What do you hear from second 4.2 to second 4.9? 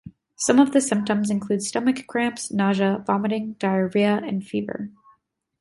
and fever.